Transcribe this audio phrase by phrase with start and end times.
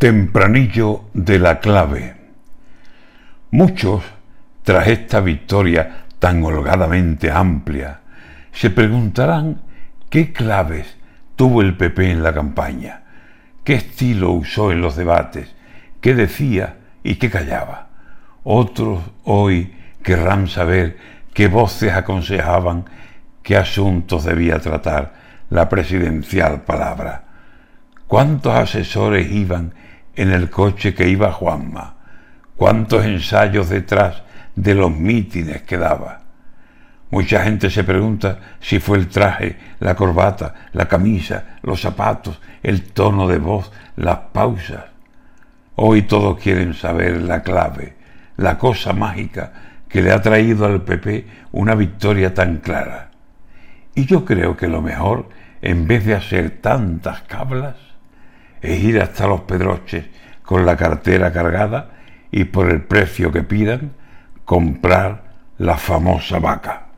[0.00, 2.16] Tempranillo de la clave.
[3.50, 4.02] Muchos,
[4.62, 8.00] tras esta victoria tan holgadamente amplia,
[8.50, 9.60] se preguntarán
[10.08, 10.96] qué claves
[11.36, 13.02] tuvo el PP en la campaña,
[13.62, 15.54] qué estilo usó en los debates,
[16.00, 17.90] qué decía y qué callaba.
[18.42, 20.96] Otros hoy querrán saber
[21.34, 22.86] qué voces aconsejaban
[23.42, 25.12] qué asuntos debía tratar
[25.50, 27.29] la presidencial palabra.
[28.10, 29.72] ¿Cuántos asesores iban
[30.16, 31.94] en el coche que iba Juanma,
[32.56, 34.24] cuántos ensayos detrás
[34.56, 36.22] de los mítines que daba.
[37.10, 42.82] Mucha gente se pregunta si fue el traje, la corbata, la camisa, los zapatos, el
[42.82, 44.86] tono de voz, las pausas.
[45.76, 47.94] Hoy todos quieren saber la clave,
[48.38, 49.52] la cosa mágica
[49.88, 53.12] que le ha traído al PP una victoria tan clara.
[53.94, 55.28] Y yo creo que lo mejor,
[55.62, 57.89] en vez de hacer tantas cablas,
[58.60, 60.06] es ir hasta los pedroches
[60.42, 61.90] con la cartera cargada
[62.30, 63.92] y por el precio que pidan
[64.44, 65.22] comprar
[65.58, 66.89] la famosa vaca.